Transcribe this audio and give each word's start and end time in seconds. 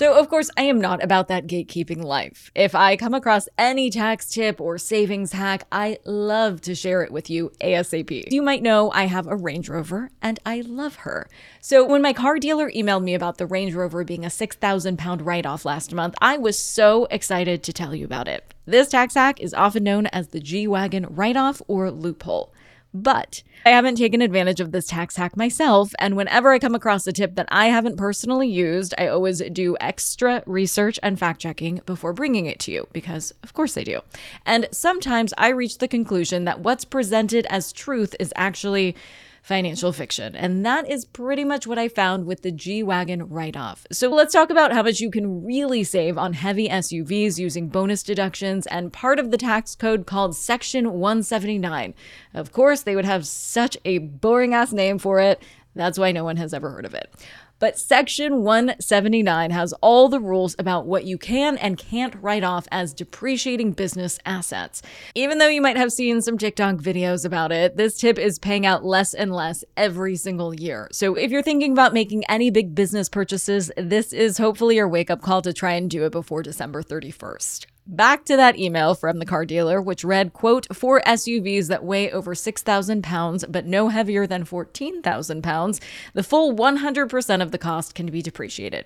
So, 0.00 0.14
of 0.14 0.30
course, 0.30 0.48
I 0.56 0.62
am 0.62 0.80
not 0.80 1.04
about 1.04 1.28
that 1.28 1.46
gatekeeping 1.46 2.02
life. 2.02 2.50
If 2.54 2.74
I 2.74 2.96
come 2.96 3.12
across 3.12 3.50
any 3.58 3.90
tax 3.90 4.30
tip 4.30 4.58
or 4.58 4.78
savings 4.78 5.32
hack, 5.32 5.64
I 5.70 5.98
love 6.06 6.62
to 6.62 6.74
share 6.74 7.02
it 7.02 7.12
with 7.12 7.28
you 7.28 7.52
ASAP. 7.60 8.32
You 8.32 8.40
might 8.40 8.62
know 8.62 8.90
I 8.92 9.04
have 9.04 9.26
a 9.26 9.36
Range 9.36 9.68
Rover 9.68 10.10
and 10.22 10.40
I 10.46 10.62
love 10.62 10.94
her. 11.04 11.28
So, 11.60 11.84
when 11.84 12.00
my 12.00 12.14
car 12.14 12.38
dealer 12.38 12.70
emailed 12.70 13.02
me 13.02 13.12
about 13.12 13.36
the 13.36 13.44
Range 13.44 13.74
Rover 13.74 14.02
being 14.02 14.24
a 14.24 14.30
6,000 14.30 14.96
pound 14.96 15.20
write 15.20 15.44
off 15.44 15.66
last 15.66 15.92
month, 15.92 16.14
I 16.22 16.38
was 16.38 16.58
so 16.58 17.04
excited 17.10 17.62
to 17.62 17.72
tell 17.74 17.94
you 17.94 18.06
about 18.06 18.26
it. 18.26 18.54
This 18.64 18.88
tax 18.88 19.12
hack 19.12 19.38
is 19.38 19.52
often 19.52 19.84
known 19.84 20.06
as 20.06 20.28
the 20.28 20.40
G 20.40 20.66
Wagon 20.66 21.08
write 21.10 21.36
off 21.36 21.60
or 21.68 21.90
loophole. 21.90 22.54
But 22.92 23.42
I 23.64 23.70
haven't 23.70 23.96
taken 23.96 24.20
advantage 24.20 24.60
of 24.60 24.72
this 24.72 24.86
tax 24.86 25.16
hack 25.16 25.36
myself, 25.36 25.92
and 25.98 26.16
whenever 26.16 26.50
I 26.50 26.58
come 26.58 26.74
across 26.74 27.06
a 27.06 27.12
tip 27.12 27.36
that 27.36 27.48
I 27.50 27.66
haven't 27.66 27.96
personally 27.96 28.48
used, 28.48 28.94
I 28.98 29.06
always 29.06 29.40
do 29.52 29.76
extra 29.80 30.42
research 30.46 30.98
and 31.02 31.18
fact 31.18 31.40
checking 31.40 31.80
before 31.86 32.12
bringing 32.12 32.46
it 32.46 32.58
to 32.60 32.72
you, 32.72 32.88
because 32.92 33.32
of 33.42 33.52
course 33.52 33.76
I 33.78 33.84
do. 33.84 34.00
And 34.44 34.66
sometimes 34.72 35.32
I 35.38 35.48
reach 35.50 35.78
the 35.78 35.88
conclusion 35.88 36.46
that 36.46 36.60
what's 36.60 36.84
presented 36.84 37.46
as 37.46 37.72
truth 37.72 38.16
is 38.18 38.32
actually 38.34 38.96
financial 39.42 39.92
fiction. 39.92 40.34
And 40.34 40.64
that 40.66 40.90
is 40.90 41.04
pretty 41.04 41.44
much 41.44 41.66
what 41.66 41.78
I 41.78 41.88
found 41.88 42.26
with 42.26 42.42
the 42.42 42.50
G 42.50 42.82
Wagon 42.82 43.28
write 43.28 43.56
off. 43.56 43.86
So 43.92 44.08
let's 44.08 44.32
talk 44.32 44.50
about 44.50 44.72
how 44.72 44.82
much 44.82 45.00
you 45.00 45.10
can 45.10 45.44
really 45.44 45.84
save 45.84 46.18
on 46.18 46.34
heavy 46.34 46.68
SUVs 46.68 47.38
using 47.38 47.68
bonus 47.68 48.02
deductions 48.02 48.66
and 48.66 48.92
part 48.92 49.18
of 49.18 49.30
the 49.30 49.38
tax 49.38 49.74
code 49.74 50.06
called 50.06 50.36
Section 50.36 50.92
179. 50.92 51.94
Of 52.34 52.52
course, 52.52 52.82
they 52.82 52.96
would 52.96 53.04
have 53.04 53.26
such 53.26 53.76
a 53.84 53.98
boring 53.98 54.54
ass 54.54 54.72
name 54.72 54.98
for 54.98 55.20
it. 55.20 55.42
That's 55.74 55.98
why 55.98 56.12
no 56.12 56.24
one 56.24 56.36
has 56.36 56.52
ever 56.52 56.70
heard 56.70 56.84
of 56.84 56.94
it. 56.94 57.12
But 57.60 57.78
Section 57.78 58.42
179 58.42 59.50
has 59.50 59.74
all 59.82 60.08
the 60.08 60.18
rules 60.18 60.56
about 60.58 60.86
what 60.86 61.04
you 61.04 61.18
can 61.18 61.58
and 61.58 61.76
can't 61.76 62.16
write 62.22 62.42
off 62.42 62.66
as 62.72 62.94
depreciating 62.94 63.72
business 63.72 64.18
assets. 64.24 64.80
Even 65.14 65.36
though 65.36 65.48
you 65.48 65.60
might 65.60 65.76
have 65.76 65.92
seen 65.92 66.22
some 66.22 66.38
TikTok 66.38 66.76
videos 66.76 67.26
about 67.26 67.52
it, 67.52 67.76
this 67.76 67.98
tip 67.98 68.18
is 68.18 68.38
paying 68.38 68.64
out 68.64 68.82
less 68.82 69.12
and 69.12 69.30
less 69.30 69.62
every 69.76 70.16
single 70.16 70.54
year. 70.54 70.88
So 70.90 71.14
if 71.16 71.30
you're 71.30 71.42
thinking 71.42 71.72
about 71.72 71.92
making 71.92 72.24
any 72.30 72.50
big 72.50 72.74
business 72.74 73.10
purchases, 73.10 73.70
this 73.76 74.14
is 74.14 74.38
hopefully 74.38 74.76
your 74.76 74.88
wake 74.88 75.10
up 75.10 75.20
call 75.20 75.42
to 75.42 75.52
try 75.52 75.74
and 75.74 75.90
do 75.90 76.06
it 76.06 76.12
before 76.12 76.42
December 76.42 76.82
31st. 76.82 77.66
Back 77.86 78.24
to 78.26 78.36
that 78.36 78.58
email 78.58 78.94
from 78.94 79.18
the 79.18 79.26
car 79.26 79.44
dealer, 79.44 79.80
which 79.80 80.04
read, 80.04 80.32
quote, 80.32 80.66
for 80.72 81.00
SUVs 81.00 81.68
that 81.68 81.82
weigh 81.82 82.10
over 82.12 82.34
6,000 82.34 83.02
pounds, 83.02 83.44
but 83.48 83.66
no 83.66 83.88
heavier 83.88 84.26
than 84.26 84.44
14,000 84.44 85.42
pounds, 85.42 85.80
the 86.12 86.22
full 86.22 86.54
100% 86.54 87.42
of 87.42 87.50
the 87.50 87.58
cost 87.58 87.94
can 87.94 88.06
be 88.06 88.22
depreciated. 88.22 88.84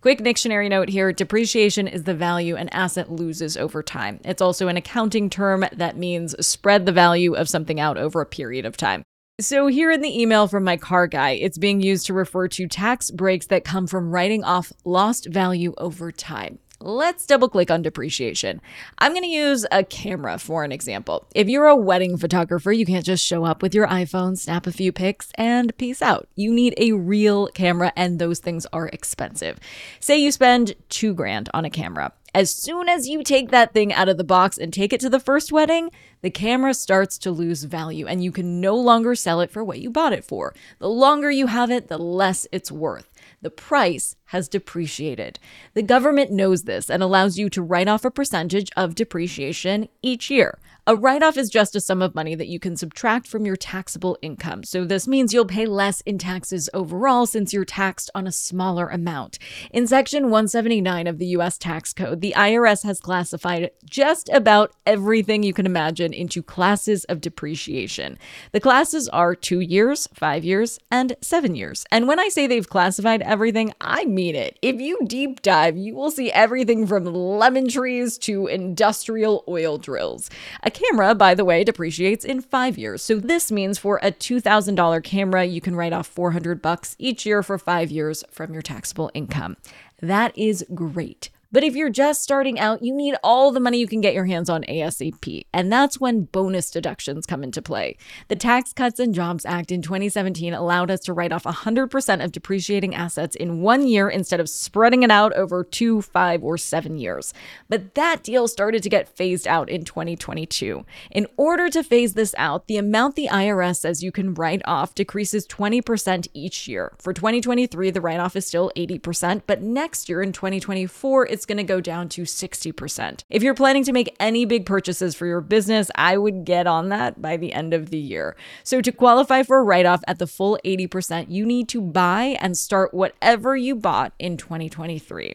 Quick 0.00 0.22
dictionary 0.22 0.68
note 0.68 0.88
here 0.88 1.12
depreciation 1.12 1.88
is 1.88 2.04
the 2.04 2.14
value 2.14 2.54
an 2.54 2.68
asset 2.68 3.10
loses 3.10 3.56
over 3.56 3.82
time. 3.82 4.20
It's 4.24 4.42
also 4.42 4.68
an 4.68 4.76
accounting 4.76 5.28
term 5.28 5.64
that 5.72 5.96
means 5.96 6.34
spread 6.46 6.86
the 6.86 6.92
value 6.92 7.34
of 7.34 7.48
something 7.48 7.80
out 7.80 7.98
over 7.98 8.20
a 8.20 8.26
period 8.26 8.64
of 8.64 8.76
time. 8.76 9.02
So, 9.38 9.66
here 9.66 9.90
in 9.90 10.00
the 10.00 10.18
email 10.18 10.48
from 10.48 10.64
my 10.64 10.78
car 10.78 11.06
guy, 11.06 11.32
it's 11.32 11.58
being 11.58 11.82
used 11.82 12.06
to 12.06 12.14
refer 12.14 12.48
to 12.48 12.66
tax 12.66 13.10
breaks 13.10 13.46
that 13.48 13.64
come 13.64 13.86
from 13.86 14.10
writing 14.10 14.42
off 14.44 14.72
lost 14.84 15.26
value 15.26 15.74
over 15.76 16.10
time. 16.10 16.58
Let's 16.78 17.24
double 17.24 17.48
click 17.48 17.70
on 17.70 17.80
depreciation. 17.80 18.60
I'm 18.98 19.12
going 19.12 19.22
to 19.22 19.28
use 19.28 19.64
a 19.72 19.82
camera 19.82 20.38
for 20.38 20.62
an 20.62 20.72
example. 20.72 21.26
If 21.34 21.48
you're 21.48 21.68
a 21.68 21.74
wedding 21.74 22.18
photographer, 22.18 22.70
you 22.70 22.84
can't 22.84 23.04
just 23.04 23.24
show 23.24 23.44
up 23.44 23.62
with 23.62 23.74
your 23.74 23.86
iPhone, 23.86 24.36
snap 24.36 24.66
a 24.66 24.72
few 24.72 24.92
pics, 24.92 25.32
and 25.36 25.74
peace 25.78 26.02
out. 26.02 26.28
You 26.34 26.52
need 26.52 26.74
a 26.76 26.92
real 26.92 27.46
camera, 27.48 27.94
and 27.96 28.18
those 28.18 28.40
things 28.40 28.66
are 28.74 28.88
expensive. 28.88 29.58
Say 30.00 30.18
you 30.18 30.30
spend 30.30 30.74
two 30.90 31.14
grand 31.14 31.48
on 31.54 31.64
a 31.64 31.70
camera. 31.70 32.12
As 32.34 32.50
soon 32.50 32.90
as 32.90 33.08
you 33.08 33.24
take 33.24 33.50
that 33.50 33.72
thing 33.72 33.94
out 33.94 34.10
of 34.10 34.18
the 34.18 34.24
box 34.24 34.58
and 34.58 34.70
take 34.70 34.92
it 34.92 35.00
to 35.00 35.08
the 35.08 35.18
first 35.18 35.52
wedding, 35.52 35.90
the 36.20 36.30
camera 36.30 36.74
starts 36.74 37.16
to 37.18 37.30
lose 37.30 37.64
value 37.64 38.06
and 38.06 38.22
you 38.22 38.30
can 38.30 38.60
no 38.60 38.76
longer 38.76 39.14
sell 39.14 39.40
it 39.40 39.50
for 39.50 39.64
what 39.64 39.78
you 39.78 39.88
bought 39.88 40.12
it 40.12 40.24
for. 40.24 40.52
The 40.78 40.90
longer 40.90 41.30
you 41.30 41.46
have 41.46 41.70
it, 41.70 41.88
the 41.88 41.96
less 41.96 42.46
it's 42.52 42.70
worth 42.70 43.10
the 43.46 43.50
price 43.50 44.16
has 44.30 44.48
depreciated. 44.48 45.38
The 45.74 45.82
government 45.82 46.32
knows 46.32 46.64
this 46.64 46.90
and 46.90 47.00
allows 47.00 47.38
you 47.38 47.48
to 47.50 47.62
write 47.62 47.86
off 47.86 48.04
a 48.04 48.10
percentage 48.10 48.72
of 48.76 48.96
depreciation 48.96 49.88
each 50.02 50.30
year. 50.30 50.58
A 50.88 50.94
write 50.94 51.24
off 51.24 51.36
is 51.36 51.50
just 51.50 51.74
a 51.74 51.80
sum 51.80 52.00
of 52.00 52.14
money 52.14 52.36
that 52.36 52.46
you 52.46 52.60
can 52.60 52.76
subtract 52.76 53.26
from 53.26 53.44
your 53.44 53.56
taxable 53.56 54.16
income. 54.22 54.62
So 54.62 54.84
this 54.84 55.08
means 55.08 55.34
you'll 55.34 55.44
pay 55.44 55.66
less 55.66 56.00
in 56.02 56.16
taxes 56.16 56.70
overall 56.72 57.26
since 57.26 57.52
you're 57.52 57.64
taxed 57.64 58.08
on 58.14 58.28
a 58.28 58.32
smaller 58.32 58.86
amount. 58.86 59.40
In 59.72 59.88
Section 59.88 60.24
179 60.24 61.08
of 61.08 61.18
the 61.18 61.26
US 61.38 61.58
Tax 61.58 61.92
Code, 61.92 62.20
the 62.20 62.34
IRS 62.36 62.84
has 62.84 63.00
classified 63.00 63.72
just 63.84 64.28
about 64.28 64.74
everything 64.86 65.42
you 65.42 65.52
can 65.52 65.66
imagine 65.66 66.12
into 66.12 66.40
classes 66.40 67.02
of 67.06 67.20
depreciation. 67.20 68.16
The 68.52 68.60
classes 68.60 69.08
are 69.08 69.34
two 69.34 69.60
years, 69.60 70.06
five 70.14 70.44
years, 70.44 70.78
and 70.88 71.16
seven 71.20 71.56
years. 71.56 71.84
And 71.90 72.06
when 72.06 72.20
I 72.20 72.28
say 72.28 72.46
they've 72.46 72.68
classified 72.68 73.22
everything, 73.22 73.35
I 73.80 74.04
mean 74.04 74.34
it. 74.34 74.58
If 74.62 74.80
you 74.80 74.98
deep 75.06 75.42
dive, 75.42 75.76
you 75.76 75.94
will 75.94 76.10
see 76.10 76.32
everything 76.32 76.86
from 76.86 77.04
lemon 77.04 77.68
trees 77.68 78.18
to 78.18 78.46
industrial 78.46 79.44
oil 79.46 79.78
drills. 79.78 80.30
A 80.62 80.70
camera, 80.70 81.14
by 81.14 81.34
the 81.34 81.44
way, 81.44 81.62
depreciates 81.64 82.24
in 82.24 82.40
five 82.40 82.76
years. 82.76 83.02
So 83.02 83.16
this 83.16 83.52
means 83.52 83.78
for 83.78 83.98
a 84.02 84.10
$2,000 84.10 85.04
camera, 85.04 85.44
you 85.44 85.60
can 85.60 85.76
write 85.76 85.92
off 85.92 86.06
400 86.06 86.60
bucks 86.60 86.96
each 86.98 87.26
year 87.26 87.42
for 87.42 87.58
five 87.58 87.90
years 87.90 88.24
from 88.30 88.52
your 88.52 88.62
taxable 88.62 89.10
income. 89.14 89.56
That 90.00 90.36
is 90.36 90.64
great. 90.74 91.30
But 91.56 91.64
if 91.64 91.74
you're 91.74 91.88
just 91.88 92.22
starting 92.22 92.60
out, 92.60 92.82
you 92.82 92.94
need 92.94 93.14
all 93.24 93.50
the 93.50 93.60
money 93.60 93.78
you 93.78 93.86
can 93.86 94.02
get 94.02 94.12
your 94.12 94.26
hands 94.26 94.50
on 94.50 94.62
ASAP. 94.64 95.46
And 95.54 95.72
that's 95.72 95.98
when 95.98 96.24
bonus 96.24 96.70
deductions 96.70 97.24
come 97.24 97.42
into 97.42 97.62
play. 97.62 97.96
The 98.28 98.36
Tax 98.36 98.74
Cuts 98.74 99.00
and 99.00 99.14
Jobs 99.14 99.46
Act 99.46 99.72
in 99.72 99.80
2017 99.80 100.52
allowed 100.52 100.90
us 100.90 101.00
to 101.04 101.14
write 101.14 101.32
off 101.32 101.44
100% 101.44 102.22
of 102.22 102.30
depreciating 102.30 102.94
assets 102.94 103.34
in 103.34 103.62
one 103.62 103.88
year 103.88 104.06
instead 104.06 104.38
of 104.38 104.50
spreading 104.50 105.02
it 105.02 105.10
out 105.10 105.32
over 105.32 105.64
two, 105.64 106.02
five, 106.02 106.44
or 106.44 106.58
seven 106.58 106.98
years. 106.98 107.32
But 107.70 107.94
that 107.94 108.22
deal 108.22 108.48
started 108.48 108.82
to 108.82 108.90
get 108.90 109.08
phased 109.08 109.48
out 109.48 109.70
in 109.70 109.84
2022. 109.84 110.84
In 111.10 111.26
order 111.38 111.70
to 111.70 111.82
phase 111.82 112.12
this 112.12 112.34
out, 112.36 112.66
the 112.66 112.76
amount 112.76 113.16
the 113.16 113.30
IRS 113.32 113.76
says 113.76 114.02
you 114.02 114.12
can 114.12 114.34
write 114.34 114.60
off 114.66 114.94
decreases 114.94 115.46
20% 115.46 116.28
each 116.34 116.68
year. 116.68 116.92
For 116.98 117.14
2023, 117.14 117.92
the 117.92 118.02
write 118.02 118.20
off 118.20 118.36
is 118.36 118.46
still 118.46 118.70
80%, 118.76 119.40
but 119.46 119.62
next 119.62 120.10
year 120.10 120.20
in 120.20 120.32
2024, 120.32 121.28
it's 121.28 121.45
going 121.46 121.58
to 121.58 121.64
go 121.64 121.80
down 121.80 122.08
to 122.10 122.22
60%. 122.22 123.24
If 123.30 123.42
you're 123.42 123.54
planning 123.54 123.84
to 123.84 123.92
make 123.92 124.14
any 124.20 124.44
big 124.44 124.66
purchases 124.66 125.14
for 125.14 125.26
your 125.26 125.40
business, 125.40 125.90
I 125.94 126.18
would 126.18 126.44
get 126.44 126.66
on 126.66 126.90
that 126.90 127.22
by 127.22 127.36
the 127.36 127.52
end 127.52 127.72
of 127.72 127.90
the 127.90 127.98
year. 127.98 128.36
So, 128.62 128.80
to 128.82 128.92
qualify 128.92 129.42
for 129.42 129.58
a 129.58 129.62
write 129.62 129.86
off 129.86 130.02
at 130.06 130.18
the 130.18 130.26
full 130.26 130.58
80%, 130.64 131.30
you 131.30 131.46
need 131.46 131.68
to 131.70 131.80
buy 131.80 132.36
and 132.40 132.56
start 132.58 132.92
whatever 132.92 133.56
you 133.56 133.74
bought 133.74 134.12
in 134.18 134.36
2023. 134.36 135.34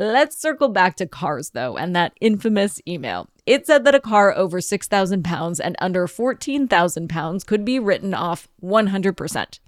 Let's 0.00 0.40
circle 0.40 0.68
back 0.68 0.94
to 0.96 1.06
cars 1.06 1.50
though, 1.50 1.76
and 1.76 1.96
that 1.96 2.12
infamous 2.20 2.80
email. 2.86 3.28
It 3.46 3.66
said 3.66 3.84
that 3.84 3.96
a 3.96 4.00
car 4.00 4.32
over 4.36 4.60
6,000 4.60 5.24
pounds 5.24 5.58
and 5.58 5.74
under 5.80 6.06
14,000 6.06 7.08
pounds 7.08 7.42
could 7.42 7.64
be 7.64 7.80
written 7.80 8.14
off 8.14 8.46
100%. 8.62 9.58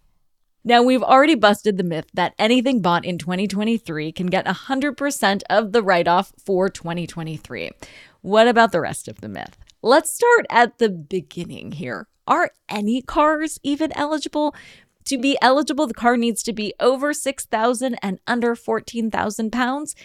Now, 0.63 0.83
we've 0.83 1.03
already 1.03 1.37
busted 1.37 1.79
the 1.79 1.85
myth 1.85 2.07
that 2.13 2.35
anything 2.39 2.83
bought 2.83 3.07
in 3.07 3.17
2023 3.17 4.13
can 4.13 4.27
get 4.27 4.45
100% 4.45 5.43
of 5.49 5.73
the 5.73 5.83
write 5.83 6.07
off 6.07 6.33
for 6.45 6.69
2023. 6.69 7.71
What 8.21 8.47
about 8.47 8.71
the 8.71 8.83
rest 8.83 9.09
of 9.09 9.23
the 9.23 9.29
myth? 9.29 9.57
Let's 9.81 10.13
start 10.13 10.45
at 10.51 10.77
the 10.77 10.91
beginning 10.91 11.73
here. 11.73 12.09
Are 12.27 12.51
any 12.69 13.01
cars 13.01 13.59
even 13.63 13.91
eligible? 13.97 14.55
To 15.07 15.17
be 15.17 15.39
eligible, 15.41 15.87
the 15.87 15.95
car 15.95 16.19
needs 16.19 16.43
to 16.43 16.53
be 16.53 16.75
over 16.79 17.15
6,000 17.15 17.97
and 18.03 18.21
under 18.27 18.55
14,000 18.55 19.51
pounds 19.51 19.97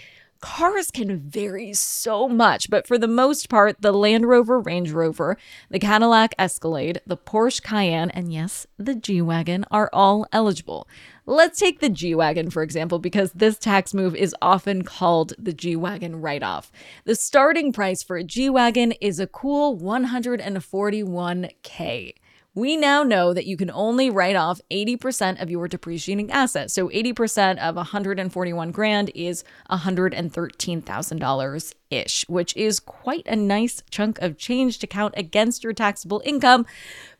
cars 0.41 0.91
can 0.91 1.17
vary 1.17 1.73
so 1.73 2.27
much, 2.27 2.69
but 2.69 2.85
for 2.87 2.97
the 2.97 3.07
most 3.07 3.49
part, 3.49 3.81
the 3.81 3.91
Land 3.91 4.27
Rover 4.27 4.59
Range 4.59 4.91
Rover, 4.91 5.37
the 5.69 5.79
Cadillac 5.79 6.35
Escalade, 6.37 7.01
the 7.05 7.17
Porsche 7.17 7.63
Cayenne, 7.63 8.09
and 8.11 8.33
yes, 8.33 8.67
the 8.77 8.95
G 8.95 9.21
Wagon 9.21 9.65
are 9.71 9.89
all 9.91 10.25
eligible. 10.31 10.87
Let's 11.25 11.59
take 11.59 11.79
the 11.79 11.89
G 11.89 12.13
Wagon, 12.13 12.51
for 12.51 12.63
example, 12.63 12.99
because 12.99 13.31
this 13.31 13.57
tax 13.57 13.93
move 13.93 14.15
is 14.15 14.35
often 14.41 14.83
called 14.83 15.33
the 15.39 15.53
G 15.53 15.75
Wagon 15.75 16.21
write 16.21 16.43
off. 16.43 16.71
The 17.05 17.15
starting 17.15 17.73
price 17.73 18.03
for 18.03 18.17
a 18.17 18.23
G 18.23 18.49
Wagon 18.49 18.91
is 19.01 19.19
a 19.19 19.27
cool 19.27 19.77
141K 19.77 22.13
we 22.55 22.75
now 22.77 23.03
know 23.03 23.33
that 23.33 23.45
you 23.45 23.57
can 23.57 23.69
only 23.69 24.09
write 24.09 24.37
off 24.37 24.61
80% 24.71 25.41
of 25.41 25.51
your 25.51 25.67
depreciating 25.67 26.31
assets. 26.31 26.73
So 26.73 26.87
80% 26.87 27.57
of 27.57 27.75
141 27.75 28.71
grand 28.71 29.11
is 29.13 29.43
$113,000 29.69 31.73
ish, 31.91 32.25
which 32.29 32.55
is 32.55 32.79
quite 32.79 33.27
a 33.27 33.35
nice 33.35 33.83
chunk 33.91 34.19
of 34.19 34.37
change 34.37 34.79
to 34.79 34.87
count 34.87 35.13
against 35.17 35.65
your 35.65 35.73
taxable 35.73 36.21
income, 36.23 36.65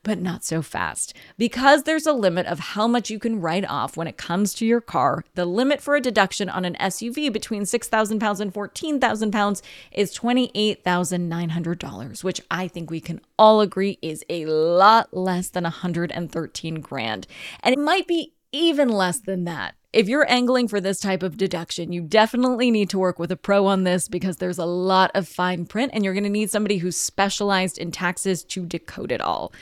but 0.05 0.21
not 0.21 0.45
so 0.45 0.61
fast. 0.61 1.13
Because 1.37 1.83
there's 1.83 2.05
a 2.05 2.13
limit 2.13 2.45
of 2.45 2.59
how 2.59 2.87
much 2.87 3.09
you 3.09 3.19
can 3.19 3.41
write 3.41 3.65
off 3.65 3.97
when 3.97 4.07
it 4.07 4.15
comes 4.15 4.53
to 4.53 4.65
your 4.65 4.79
car, 4.79 5.25
the 5.33 5.45
limit 5.45 5.81
for 5.81 5.95
a 5.95 6.01
deduction 6.01 6.47
on 6.47 6.63
an 6.63 6.77
SUV 6.79 7.33
between 7.33 7.65
6,000 7.65 8.19
pounds 8.19 8.39
and 8.39 8.53
14,000 8.53 9.31
pounds 9.31 9.61
is 9.91 10.15
$28,900, 10.15 12.23
which 12.23 12.39
I 12.49 12.69
think 12.69 12.89
we 12.89 13.01
can 13.01 13.19
all 13.37 13.59
agree 13.61 13.99
is 14.01 14.23
a 14.29 14.45
lot 14.45 15.09
less 15.11 15.49
than 15.49 15.63
113 15.63 16.75
grand. 16.75 17.27
And 17.61 17.73
it 17.73 17.79
might 17.79 18.07
be 18.07 18.31
even 18.51 18.87
less 18.87 19.19
than 19.19 19.43
that 19.45 19.73
if 19.95 20.09
you're 20.09 20.29
angling 20.29 20.67
for 20.67 20.81
this 20.81 20.99
type 20.99 21.23
of 21.23 21.37
deduction, 21.37 21.93
you 21.93 22.01
definitely 22.01 22.69
need 22.69 22.89
to 22.89 22.99
work 22.99 23.17
with 23.17 23.31
a 23.31 23.37
pro 23.37 23.65
on 23.65 23.85
this 23.85 24.09
because 24.09 24.37
there's 24.37 24.57
a 24.57 24.65
lot 24.65 25.09
of 25.15 25.25
fine 25.25 25.65
print 25.65 25.91
and 25.93 26.03
you're 26.03 26.13
going 26.13 26.25
to 26.25 26.29
need 26.29 26.51
somebody 26.51 26.79
who's 26.79 26.97
specialized 26.97 27.77
in 27.77 27.91
taxes 27.91 28.43
to 28.43 28.65
decode 28.65 29.09
it 29.09 29.21
all. 29.21 29.53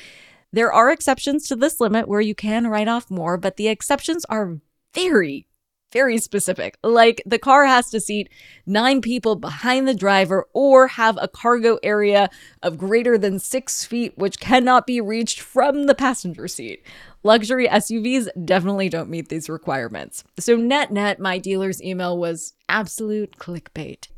There 0.53 0.71
are 0.71 0.91
exceptions 0.91 1.47
to 1.47 1.55
this 1.55 1.79
limit 1.79 2.07
where 2.07 2.21
you 2.21 2.35
can 2.35 2.67
write 2.67 2.87
off 2.87 3.09
more, 3.09 3.37
but 3.37 3.57
the 3.57 3.67
exceptions 3.67 4.23
are 4.25 4.59
very, 4.93 5.47
very 5.91 6.19
specific. 6.19 6.77
Like 6.83 7.23
the 7.25 7.39
car 7.39 7.65
has 7.65 7.89
to 7.89 7.99
seat 7.99 8.29
nine 8.67 9.01
people 9.01 9.35
behind 9.35 9.87
the 9.87 9.95
driver 9.95 10.45
or 10.53 10.89
have 10.89 11.17
a 11.19 11.27
cargo 11.27 11.79
area 11.81 12.29
of 12.61 12.77
greater 12.77 13.17
than 13.17 13.39
six 13.39 13.83
feet, 13.83 14.15
which 14.15 14.39
cannot 14.39 14.85
be 14.85 15.01
reached 15.01 15.39
from 15.39 15.87
the 15.87 15.95
passenger 15.95 16.47
seat. 16.47 16.85
Luxury 17.23 17.67
SUVs 17.67 18.27
definitely 18.45 18.89
don't 18.89 19.09
meet 19.09 19.29
these 19.29 19.49
requirements. 19.49 20.23
So, 20.37 20.55
net 20.55 20.91
net, 20.91 21.19
my 21.19 21.39
dealer's 21.39 21.81
email 21.81 22.15
was 22.15 22.53
absolute 22.69 23.37
clickbait. 23.39 24.09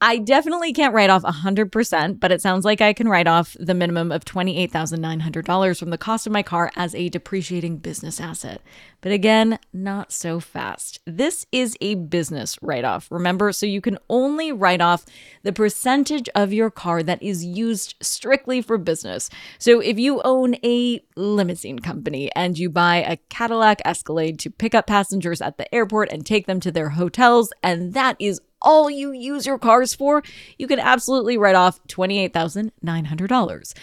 I 0.00 0.18
definitely 0.18 0.72
can't 0.72 0.94
write 0.94 1.10
off 1.10 1.22
100%, 1.22 2.20
but 2.20 2.32
it 2.32 2.42
sounds 2.42 2.64
like 2.64 2.80
I 2.80 2.92
can 2.92 3.08
write 3.08 3.26
off 3.26 3.56
the 3.58 3.74
minimum 3.74 4.12
of 4.12 4.24
$28,900 4.24 5.78
from 5.78 5.90
the 5.90 5.98
cost 5.98 6.26
of 6.26 6.32
my 6.32 6.42
car 6.42 6.70
as 6.76 6.94
a 6.94 7.08
depreciating 7.08 7.78
business 7.78 8.20
asset. 8.20 8.60
But 9.00 9.12
again, 9.12 9.58
not 9.72 10.12
so 10.12 10.40
fast. 10.40 11.00
This 11.06 11.46
is 11.52 11.76
a 11.80 11.94
business 11.94 12.58
write 12.60 12.84
off, 12.84 13.08
remember? 13.10 13.52
So 13.52 13.66
you 13.66 13.80
can 13.80 13.98
only 14.08 14.50
write 14.50 14.80
off 14.80 15.04
the 15.42 15.52
percentage 15.52 16.28
of 16.34 16.52
your 16.52 16.70
car 16.70 17.02
that 17.02 17.22
is 17.22 17.44
used 17.44 17.94
strictly 18.00 18.62
for 18.62 18.78
business. 18.78 19.30
So 19.58 19.80
if 19.80 19.98
you 19.98 20.20
own 20.24 20.56
a 20.64 21.02
limousine 21.16 21.78
company 21.78 22.30
and 22.34 22.58
you 22.58 22.68
buy 22.70 22.96
a 22.96 23.16
Cadillac 23.28 23.80
Escalade 23.84 24.38
to 24.40 24.50
pick 24.50 24.74
up 24.74 24.86
passengers 24.86 25.40
at 25.40 25.58
the 25.58 25.72
airport 25.74 26.10
and 26.10 26.24
take 26.26 26.46
them 26.46 26.60
to 26.60 26.72
their 26.72 26.90
hotels, 26.90 27.52
and 27.62 27.94
that 27.94 28.16
is 28.18 28.40
all 28.64 28.90
you 28.90 29.12
use 29.12 29.46
your 29.46 29.58
cars 29.58 29.94
for, 29.94 30.22
you 30.58 30.66
can 30.66 30.80
absolutely 30.80 31.38
write 31.38 31.54
off 31.54 31.78
$28,900. 31.88 33.74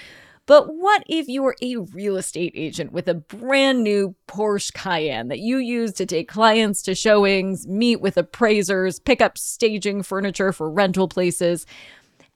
But 0.48 0.76
what 0.76 1.04
if 1.08 1.30
you're 1.30 1.56
a 1.62 1.78
real 1.78 2.18
estate 2.18 2.52
agent 2.56 2.92
with 2.92 3.08
a 3.08 3.14
brand 3.14 3.84
new 3.84 4.16
Porsche 4.28 4.74
Cayenne 4.74 5.30
that 5.30 5.40
you 5.40 5.58
use 5.58 5.94
to 5.94 6.06
take 6.06 6.28
clients 6.28 6.82
to 6.82 6.96
showings, 6.96 7.68
meet 7.68 8.02
with 8.02 8.18
appraisers, 8.18 9.00
pick 9.00 9.22
up 9.22 9.38
staging 9.38 10.04
furniture 10.04 10.52
for 10.52 10.70
rental 10.70 11.08
places? 11.08 11.66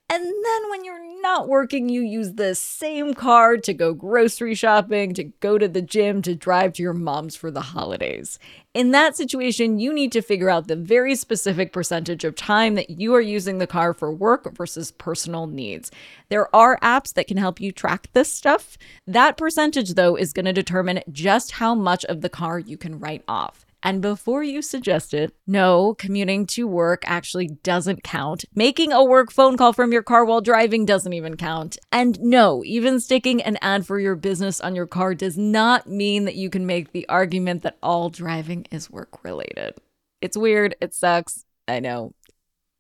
And 0.07 0.23
then 0.23 0.69
when 0.69 0.85
you're 0.85 1.21
not 1.21 1.47
working, 1.47 1.89
you 1.89 2.01
use 2.01 2.33
the 2.33 2.53
same 2.53 3.15
car 3.15 3.57
to 3.57 3.73
go 3.73 3.91
grocery 3.91 4.53
shopping, 4.53 5.15
to 5.15 5.23
go 5.23 5.57
to 5.57 5.67
the 5.67 5.81
gym, 5.81 6.21
to 6.21 6.35
drive 6.35 6.73
to 6.73 6.83
your 6.83 6.93
mom's 6.93 7.35
for 7.35 7.49
the 7.49 7.61
holidays. 7.61 8.37
In 8.75 8.91
that 8.91 9.17
situation, 9.17 9.79
you 9.79 9.91
need 9.91 10.11
to 10.11 10.21
figure 10.21 10.49
out 10.49 10.67
the 10.67 10.75
very 10.75 11.15
specific 11.15 11.73
percentage 11.73 12.23
of 12.23 12.35
time 12.35 12.75
that 12.75 12.91
you 12.91 13.15
are 13.15 13.21
using 13.21 13.57
the 13.57 13.65
car 13.65 13.95
for 13.95 14.13
work 14.13 14.55
versus 14.55 14.91
personal 14.91 15.47
needs. 15.47 15.89
There 16.29 16.55
are 16.55 16.79
apps 16.81 17.13
that 17.15 17.27
can 17.27 17.37
help 17.37 17.59
you 17.59 17.71
track 17.71 18.09
this 18.13 18.31
stuff. 18.31 18.77
That 19.07 19.37
percentage, 19.37 19.95
though, 19.95 20.15
is 20.15 20.33
going 20.33 20.45
to 20.45 20.53
determine 20.53 21.01
just 21.11 21.53
how 21.53 21.73
much 21.73 22.05
of 22.05 22.21
the 22.21 22.29
car 22.29 22.59
you 22.59 22.77
can 22.77 22.99
write 22.99 23.23
off. 23.27 23.64
And 23.85 24.01
before 24.01 24.41
you 24.41 24.63
suggest 24.63 25.13
it, 25.13 25.35
no, 25.45 25.93
commuting 25.93 26.47
to 26.47 26.67
work 26.67 27.03
actually 27.05 27.49
doesn't 27.61 28.03
count. 28.03 28.43
Making 28.55 28.91
a 28.91 29.03
work 29.03 29.31
phone 29.31 29.57
call 29.57 29.73
from 29.73 29.93
your 29.93 30.01
car 30.01 30.25
while 30.25 30.41
driving 30.41 30.85
doesn't 30.85 31.13
even 31.13 31.37
count. 31.37 31.77
And 31.91 32.19
no, 32.19 32.63
even 32.65 32.99
sticking 32.99 33.43
an 33.43 33.59
ad 33.61 33.85
for 33.85 33.99
your 33.99 34.15
business 34.15 34.59
on 34.59 34.73
your 34.73 34.87
car 34.87 35.13
does 35.13 35.37
not 35.37 35.87
mean 35.87 36.25
that 36.25 36.33
you 36.33 36.49
can 36.49 36.65
make 36.65 36.93
the 36.93 37.07
argument 37.07 37.61
that 37.61 37.77
all 37.83 38.09
driving 38.09 38.65
is 38.71 38.89
work 38.89 39.23
related. 39.23 39.75
It's 40.19 40.35
weird. 40.35 40.75
It 40.81 40.95
sucks. 40.95 41.45
I 41.67 41.79
know. 41.79 42.15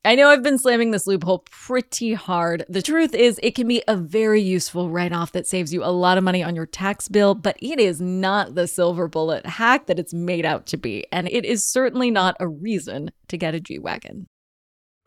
I 0.05 0.13
know 0.13 0.29
I've 0.29 0.43
been 0.43 0.59
slamming 0.59 0.91
this 0.91 1.07
loophole 1.07 1.39
pretty 1.49 2.13
hard. 2.13 2.63
The 2.69 2.83
truth 2.83 3.15
is, 3.15 3.39
it 3.41 3.55
can 3.55 3.67
be 3.67 3.81
a 3.87 3.95
very 3.95 4.39
useful 4.39 4.91
write 4.91 5.11
off 5.11 5.31
that 5.31 5.47
saves 5.47 5.73
you 5.73 5.83
a 5.83 5.89
lot 5.89 6.19
of 6.19 6.23
money 6.23 6.43
on 6.43 6.55
your 6.55 6.67
tax 6.67 7.07
bill, 7.07 7.33
but 7.33 7.57
it 7.59 7.79
is 7.79 7.99
not 7.99 8.53
the 8.53 8.67
silver 8.67 9.07
bullet 9.07 9.47
hack 9.47 9.87
that 9.87 9.97
it's 9.97 10.13
made 10.13 10.45
out 10.45 10.67
to 10.67 10.77
be. 10.77 11.07
And 11.11 11.27
it 11.29 11.43
is 11.43 11.65
certainly 11.65 12.11
not 12.11 12.37
a 12.39 12.47
reason 12.47 13.09
to 13.29 13.37
get 13.37 13.55
a 13.55 13.59
G 13.59 13.79
Wagon. 13.79 14.27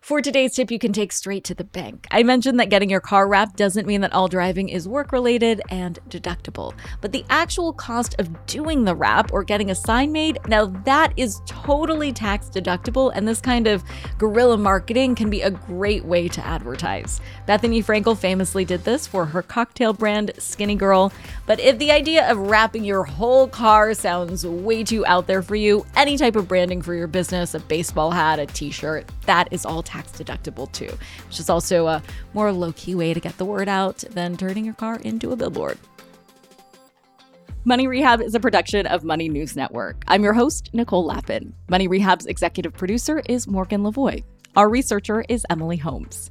For 0.01 0.23
today's 0.23 0.55
tip, 0.55 0.71
you 0.71 0.79
can 0.79 0.95
take 0.95 1.13
straight 1.13 1.45
to 1.45 1.55
the 1.55 1.65
bank. 1.65 2.07
I 2.11 2.23
mentioned 2.23 2.59
that 2.61 2.71
getting 2.71 2.89
your 2.89 3.01
car 3.01 3.29
wrapped 3.29 3.57
doesn't 3.57 3.87
mean 3.87 4.01
that 4.01 4.15
all 4.15 4.27
driving 4.27 4.71
is 4.71 4.89
work 4.89 5.13
related 5.13 5.61
and 5.69 5.99
deductible, 6.09 6.73
but 7.03 7.13
the 7.13 7.27
actual 7.29 7.75
cost 7.75 8.15
of 8.19 8.47
doing 8.47 8.85
the 8.85 8.95
wrap 8.95 9.35
or 9.35 9.45
getting 9.45 9.71
a 9.71 9.75
sign 9.75 10.11
made, 10.11 10.39
now 10.49 10.67
that 10.87 11.13
is 11.19 11.43
totally 11.45 12.11
tax 12.11 12.47
deductible, 12.47 13.13
and 13.15 13.29
this 13.29 13.43
kind 13.43 13.67
of 13.67 13.85
guerrilla 14.17 14.57
marketing 14.57 15.15
can 15.15 15.29
be 15.29 15.43
a 15.43 15.51
great 15.51 16.07
way 16.07 16.27
to 16.29 16.47
advertise. 16.47 17.21
Bethenny 17.47 17.85
Frankel 17.85 18.17
famously 18.17 18.65
did 18.65 18.85
this 18.85 19.07
for 19.07 19.27
her 19.27 19.43
cocktail 19.43 19.93
brand 19.93 20.31
Skinnygirl, 20.39 21.13
but 21.45 21.61
if 21.61 21.77
the 21.79 21.91
idea 21.91 22.31
of 22.31 22.39
wrapping 22.39 22.85
your 22.85 23.03
whole 23.03 23.47
car 23.47 23.93
sounds 23.93 24.47
way 24.47 24.85
too 24.85 25.05
out 25.05 25.27
there 25.27 25.43
for 25.43 25.57
you, 25.57 25.85
any 25.97 26.17
type 26.17 26.37
of 26.37 26.49
branding 26.49 26.81
for 26.81 26.95
your 26.95 27.09
business, 27.09 27.53
a 27.53 27.61
baseball 27.61 28.13
hat, 28.13 28.39
a 28.39 28.47
t 28.47 28.71
shirt, 28.71 29.05
that 29.27 29.49
is 29.51 29.67
all 29.67 29.83
tax 29.89 30.13
deductible 30.13 30.71
too, 30.71 30.91
which 31.27 31.41
is 31.41 31.49
also 31.49 31.87
a 31.87 32.03
more 32.35 32.53
low 32.53 32.73
key 32.73 32.95
way 32.95 33.15
to 33.15 33.21
get 33.21 33.39
the 33.39 33.45
word 33.45 33.69
out 33.69 33.99
than 34.11 34.37
turning 34.37 34.65
your 34.65 34.75
car 34.75 34.97
into 34.97 35.33
a 35.33 35.37
billboard. 35.37 35.79
Money 37.65 37.87
Rehab 37.87 38.21
is 38.21 38.35
a 38.35 38.41
production 38.41 38.87
of 38.87 39.03
Money 39.03 39.29
News 39.29 39.57
Network. 39.57 40.05
I'm 40.07 40.23
your 40.23 40.33
host, 40.35 40.71
Nicole 40.73 41.05
Lapin. 41.05 41.55
Money 41.69 41.89
Rehab's 41.89 42.27
executive 42.27 42.73
producer 42.73 43.23
is 43.29 43.47
Morgan 43.47 43.83
Lavoie. 43.83 44.25
Our 44.57 44.69
researcher 44.69 45.25
is 45.29 45.47
Emily 45.51 45.77
Holmes. 45.77 46.31